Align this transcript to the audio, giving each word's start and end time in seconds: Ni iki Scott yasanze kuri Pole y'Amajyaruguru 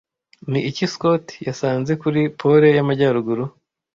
Ni 0.51 0.59
iki 0.69 0.85
Scott 0.93 1.25
yasanze 1.47 1.91
kuri 2.01 2.19
Pole 2.39 2.67
y'Amajyaruguru 2.77 3.43